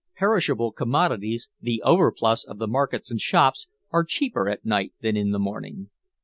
Perishable 0.17 0.71
commodities, 0.71 1.51
the 1.61 1.83
overplus 1.85 2.43
of 2.43 2.57
the 2.57 2.65
markets 2.65 3.11
and 3.11 3.21
shops, 3.21 3.67
are 3.91 4.03
cheaper 4.03 4.49
at 4.49 4.65
night 4.65 4.95
than 5.01 5.15
in 5.15 5.29
the 5.29 5.37
morning. 5.37 5.91